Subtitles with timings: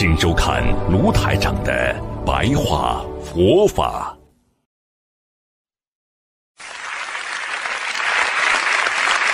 [0.00, 0.62] 请收看
[0.92, 1.92] 卢台长的
[2.24, 4.16] 白话佛法。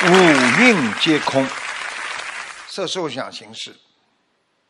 [0.07, 1.47] 五蕴皆空，
[2.67, 3.77] 色受想行识，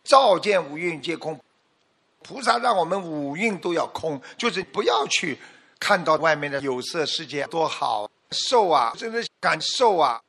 [0.03, 1.39] 照见五蕴皆空。
[2.25, 5.39] 菩萨让我们五蕴都要空，就是不要去
[5.79, 10.21] 看到外面的有色世界多好，受啊，真的感受啊。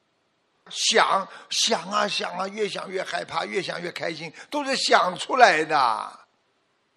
[0.69, 6.19] 想想啊想啊，越想越害怕，越想越开心，都是想出来的。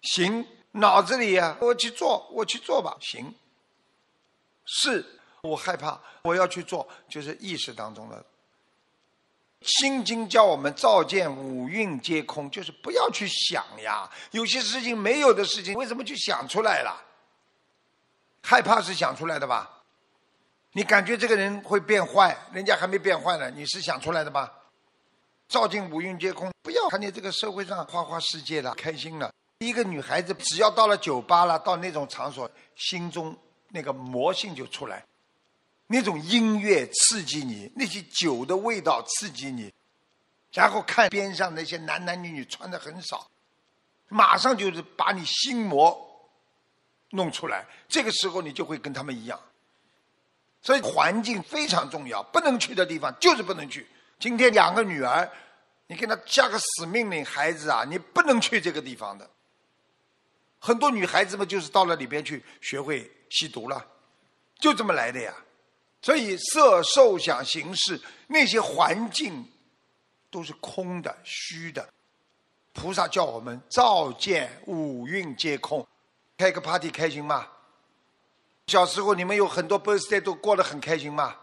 [0.01, 2.97] 行，脑子里呀，我去做，我去做吧。
[2.99, 3.33] 行，
[4.65, 5.05] 是
[5.41, 8.25] 我害怕，我要去做，就是意识当中的。
[9.61, 14.09] 心经叫我们照见五蕴皆空，就是不要去想呀。
[14.31, 17.05] 有些事情没有的事情，为什么去想出来了？
[18.41, 19.78] 害怕是想出来的吧？
[20.73, 24.53] 你感觉这个人会变坏，人家还没变坏呢，你是想出来的吧？
[25.47, 29.33] 照进五蕴皆空，不要看见这个社会上花花世界了，开心了。
[29.59, 33.35] 一个女孩子只要到了酒吧了，到那种场所，心中
[33.69, 35.03] 那个魔性就出来，
[35.87, 39.73] 那种音乐刺激你，那些酒的味道刺激你，
[40.53, 43.27] 然后看边上那些男男女女穿的很少，
[44.07, 46.29] 马上就是把你心魔
[47.09, 47.65] 弄出来。
[47.87, 49.39] 这个时候你就会跟他们一样。
[50.61, 53.87] 所以环境非常重要，不能去的地方就是不能去。
[54.19, 55.29] 今天两个女儿，
[55.87, 59.29] 你给她下个死命令，孩子啊，你不能去这个地方的。
[60.59, 63.85] 很多女孩子们就是到了里边去学会吸毒了，
[64.59, 65.33] 就这么来的呀。
[66.01, 69.45] 所以色受想行识那些环境
[70.29, 71.87] 都是空的、虚的。
[72.73, 75.85] 菩萨叫我们照见五蕴皆空，
[76.37, 77.47] 开个 party 开心吗？
[78.69, 81.35] 小时候你们有很多 birthday 都过得很开心吗？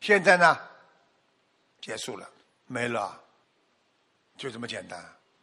[0.00, 0.58] 现在呢？
[1.80, 2.28] 结束了，
[2.66, 3.20] 没了，
[4.36, 4.98] 就这么简单。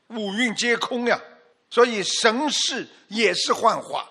[0.08, 1.22] 五蕴皆空呀，
[1.70, 4.10] 所以神识也是幻化。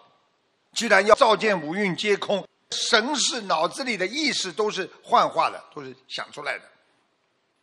[0.72, 6.64] 既然要照见五蕴皆空，神识脑子里的意识都是幻化的，都是想出来的。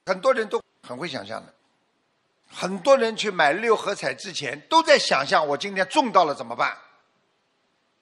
[0.06, 1.54] 很多人都很会想象的，
[2.52, 6.78] 很多人去买六合彩之前都在想象：我今天中到了怎么办？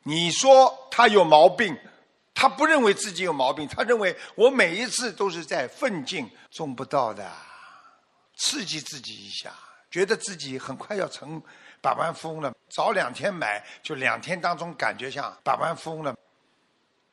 [0.08, 1.78] 你说他有毛病，
[2.34, 7.30] 他不认为自己有毛病，他认为我每一次都是在奋进，中不到的，
[8.38, 9.52] 刺激自己一下，
[9.92, 11.42] 觉得自己很快要成
[11.82, 12.54] 百万富翁了。
[12.70, 16.16] 早两天买，就两天当中感觉像百万富翁了。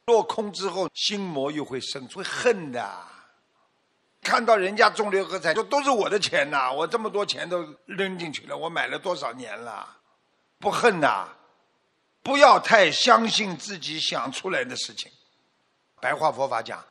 [0.07, 2.89] 落空之后，心魔又会生出恨的。
[4.23, 9.97] 看到人家中六合彩，说都是我的钱呐，我这么多钱都扔进去了，我买了多少年了，
[10.61, 11.29] 不恨呐。
[12.25, 15.13] 不要太相信自己想出来的事情。
[16.01, 16.83] 白话佛法讲，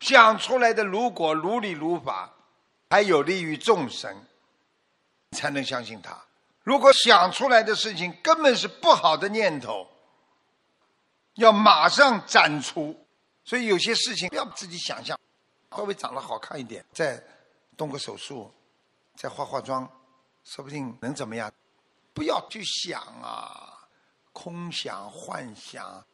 [0.00, 2.34] 想出来的如果如理如法，
[2.90, 4.26] 还有利于众生，
[5.30, 6.20] 才能相信他。
[6.64, 9.86] 如果想出来的事情根本是不好的念头，
[11.34, 13.00] 要马上斩除。
[13.44, 15.18] 所以有些事情不要自己想象，
[15.70, 17.22] 稍微长得好看一点，再
[17.76, 18.52] 动个手术，
[19.14, 19.88] 再化化妆，
[20.44, 21.52] 说不定能怎么样？
[22.12, 23.73] 不要去想啊。
[24.34, 26.04] 空想幻想，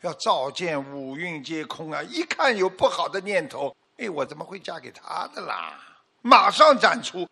[0.00, 2.02] 要照见五蕴皆空啊！
[2.02, 5.78] 一看有不好的念头，哎，我怎么会嫁给他的啦？
[6.22, 7.28] 马上展出，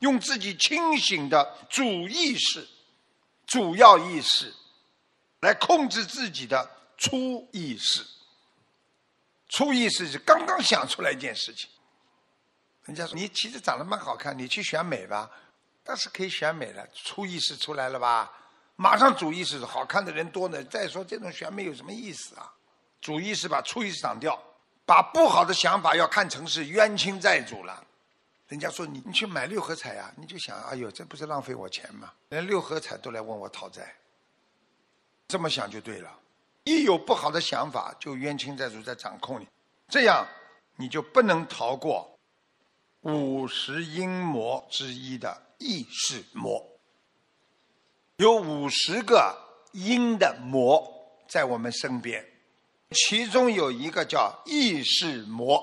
[0.00, 2.66] 用自己清醒的主意识、
[3.46, 4.52] 主要意识
[5.40, 8.04] 来控制自己的初意识。
[9.50, 11.68] 初意识是刚刚想出来一件事情，
[12.86, 15.30] 人家说你其实长得蛮好看，你去选美吧，
[15.84, 18.32] 但是可以选美了，初意识出来了吧？
[18.76, 20.62] 马上主意识好看的人多呢。
[20.64, 22.52] 再说这种选美有什么意思啊？
[23.00, 24.38] 主意识把初意识挡掉，
[24.84, 27.84] 把不好的想法要看成是冤亲债主了。
[28.48, 32.12] 人家说你你去买六合彩呀，你就想哎呦这不是浪费我钱吗？
[32.28, 33.94] 连六合彩都来问我讨债，
[35.28, 36.10] 这么想就对了。
[36.64, 39.46] 一有不好的想法，就冤亲债主在掌控你，
[39.88, 40.26] 这样
[40.76, 42.18] 你就不能逃过
[43.02, 46.66] 五十阴魔之一的意识魔。
[48.16, 49.36] 有五十个
[49.72, 50.88] 阴的魔
[51.28, 52.24] 在我们身边，
[52.90, 55.60] 其中有一个叫意识魔，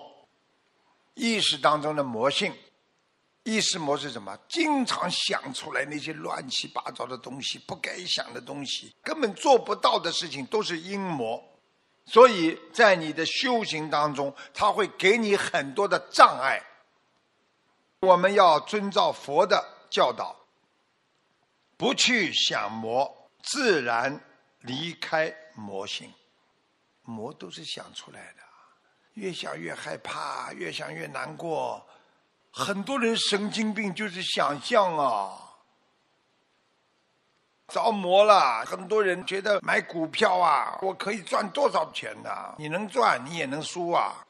[1.14, 2.54] 意识当中的魔性，
[3.44, 4.38] 意识魔是什么？
[4.50, 11.42] 经常想出来那些乱七八糟的东西，不该想的东西，根本做不到的事情，都是阴魔。
[12.06, 16.62] 所以在你的修行当中，他会给你很多的障碍。
[18.02, 20.36] 我们要遵照佛的教导，
[21.82, 23.12] 不去想魔，
[23.42, 24.22] 自然
[24.60, 26.14] 离开魔性。
[27.02, 28.44] 魔都是想出来的，
[29.14, 31.84] 越想越害怕，越想越难过。
[32.52, 35.36] 很多人神经病就是想象啊，
[37.70, 38.64] 着魔了。
[38.64, 42.54] 很多人觉得买股票啊，我可以赚多少钱呢？
[42.60, 44.24] 你能赚，你也能输啊。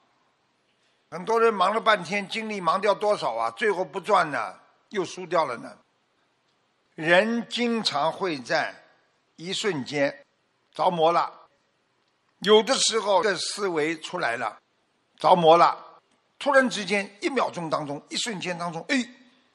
[1.09, 3.51] 很多人忙了半天，精力忙掉多少啊？
[3.51, 4.57] 最后不赚呢，
[4.91, 5.77] 又输掉了呢。
[6.95, 8.75] 人经常会在
[9.35, 10.25] 一瞬间
[10.73, 11.31] 着魔了，
[12.39, 14.61] 有的时候这思维出来了，
[15.17, 15.87] 着魔了。
[16.37, 19.07] 突然之间，一秒钟当中，一瞬间当中，哎，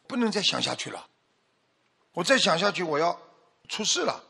[0.07, 1.07] 不能再想下去了。
[2.13, 3.21] 我再想下去，我要
[3.69, 4.23] 出事了。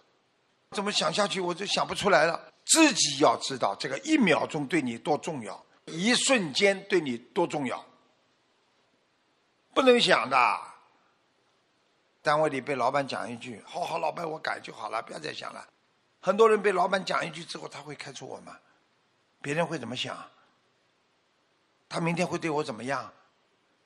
[0.70, 2.52] 怎么想下去，我就想不出来了。
[2.64, 7.84] 自己要知道这个一秒钟对你多重要，一瞬间对你多重要。
[9.72, 10.60] 不能想的。
[12.26, 15.64] 单位里被老板讲一句：“好好，老板，我改就好了，不要再想了。”
[16.18, 18.58] 很多人被老板讲一句之后，他会开除我吗？
[19.40, 20.28] 别人会怎么想？
[21.88, 23.12] 他明天会对我怎么样？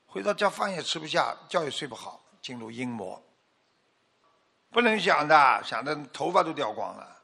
[0.06, 3.22] 回到家饭也吃不下，觉也睡不好，进入阴魔。
[4.70, 7.20] 不能想的，想的头发都掉光了。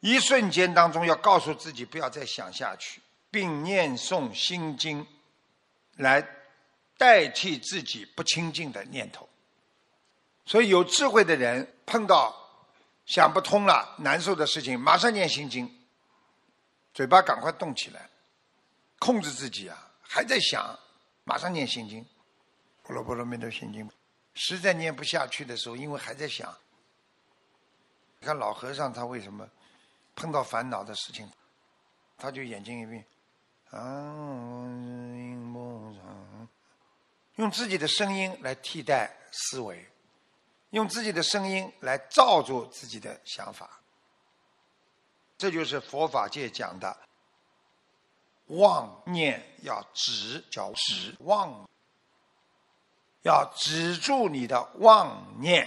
[0.00, 5.06] 一瞬间当中，要告诉自己不要再想下去，并念诵心经，
[5.96, 6.26] 来
[6.96, 9.25] 代替自己不清净的念头。
[10.46, 12.34] 所以，有智慧的人碰到
[13.04, 15.68] 想不通了、难受的事情，马上念心经，
[16.94, 18.08] 嘴巴赶快动起来。
[18.98, 20.78] 控制自己啊，还在想，
[21.24, 22.06] 马上念心经，
[22.82, 23.90] 波罗波罗蜜多心经，
[24.34, 26.56] 实在念不下去的时候，因为还在想。
[28.18, 29.46] 你看老和尚他为什么
[30.14, 31.30] 碰到烦恼的事情，
[32.16, 33.04] 他就眼睛一闭，
[33.70, 33.78] 啊，
[37.34, 39.86] 用自己的声音来替代思维，
[40.76, 43.80] 用自己的声音来罩住自己的想法，
[45.38, 46.94] 这就是佛法界讲的。
[48.48, 51.66] 妄念要止，叫止妄，
[53.22, 55.66] 要止住你的妄念。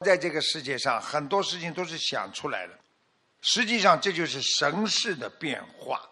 [0.00, 2.76] 在这个世界上，很多事情都是想出来的，
[3.42, 6.04] 实际上这就是神识的变化。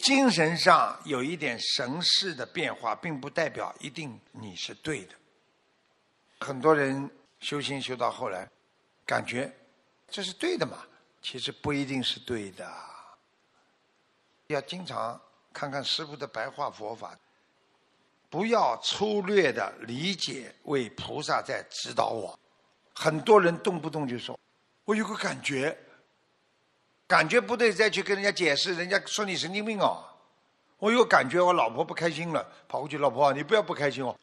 [0.00, 5.14] 精神上有一点神识的变化，并不代表一定你是对的。
[6.40, 7.10] 很多人
[7.40, 8.48] 修行修到后来，
[9.06, 9.52] 感觉
[10.08, 10.78] 这是对的嘛，
[11.22, 12.70] 其实不一定是对的。
[14.48, 15.20] 要经常
[15.52, 17.18] 看看师父的白话佛法，
[18.28, 22.38] 不要粗略的理解为菩萨在指导我。
[22.94, 24.38] 很多人动不动就说
[24.84, 25.76] ：“我有个感觉，
[27.06, 30.04] 感觉不对，再去跟人家解释，人家说你神经病哦。”
[30.78, 34.14] 我有感觉，我老婆不开心了，跑过去，老婆你不要不开心哦。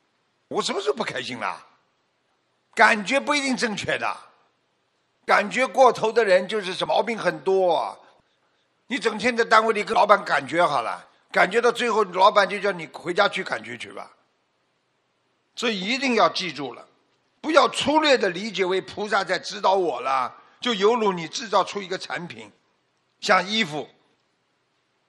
[0.50, 1.68] 我什么时候不开心了？
[2.74, 4.18] 感觉不一定正确的，
[5.26, 7.98] 感觉过头的人就是什么毛病很多。
[8.88, 14.12] 你整天在单位里跟老板感觉好了，感觉到最后，老板就叫你回家去感觉去吧。
[15.54, 16.86] 这一定要记住了，
[17.42, 22.52] 不要粗略的理解为菩萨在指导我了，就犹如你制造出一个产品，
[23.20, 23.88] 像衣服，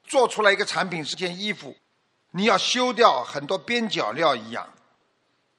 [0.04, 1.76] 做出来一个产品是件衣服，
[2.32, 4.68] 你要修掉很多边角料一样。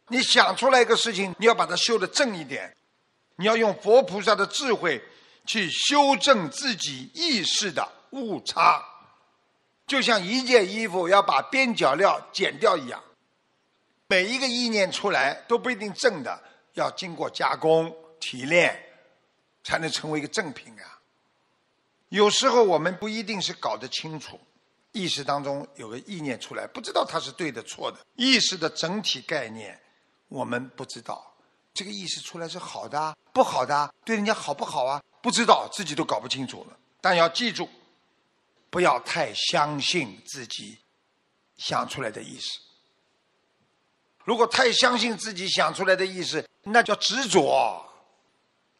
[0.08, 2.76] 你想出来一个事情，你要把它修的正一点，
[3.38, 5.02] 你要用佛菩萨的智慧
[5.46, 7.88] 去修正自己意识的。
[8.14, 8.80] 误差，
[9.88, 13.04] 就像一件衣服要把边角料剪掉一样，
[14.06, 16.40] 每一个意念出来都不一定正的，
[16.74, 18.80] 要经过加工提炼，
[19.64, 21.00] 才能成为一个正品啊。
[22.10, 24.40] 有时候我们不一定是搞得清楚，
[24.92, 29.82] 意识当中有个意念出来，不知道它是对的错的，意识的整体概念
[30.28, 31.36] 我们不知道，
[31.74, 35.02] 这个意识出来是好的不好的，对人家好不好啊？
[35.22, 37.70] 不知道自己都搞不清楚了，但要记住。
[38.70, 40.80] 不要太相信自己
[41.58, 42.60] 想出来的意思。
[44.24, 47.86] 如果太相信自己想出来的意思，那叫执着，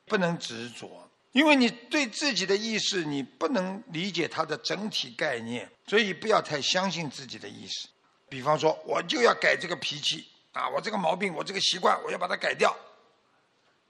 [0.06, 7.88] 不能执着，因为你对自己的意识你不能理解它的整体概念，所以不要太相信自己的意识。
[8.28, 12.76] 比方说，我就要改这个脾气啊，我这个毛病，我这个习惯，我要把它改掉。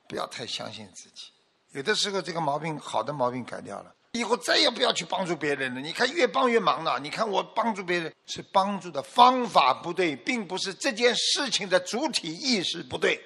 [0.07, 1.31] 不要太相信自己，
[1.71, 3.93] 有的时候这个毛病好的毛病改掉了。
[4.13, 5.81] 以后再也不要去帮助别人了。
[5.81, 6.99] 你看越帮越忙了。
[6.99, 13.19] 你看我帮助别人是帮助的方法不对，并不是这件事情的主体意识不对。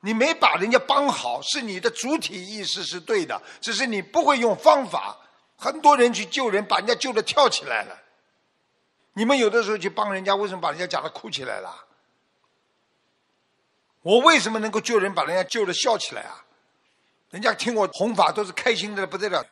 [0.00, 5.16] 你没把人家帮好，是你的主体意识是对的，只是你不会用方法。
[5.56, 7.96] 很多人去救人，把人家救的跳起来了。
[9.12, 11.72] 你们有的时候去帮人家，为什么把人家讲的哭起来了？
[14.02, 16.44] 我为什么能够救人，把人家救的笑起来啊？
[17.30, 19.42] 人家听我弘法都是开心的不得了。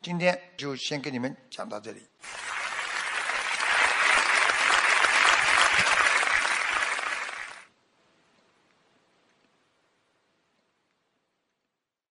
[0.00, 2.00] 今天就先给你们讲到这里。